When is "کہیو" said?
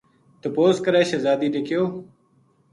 1.67-1.83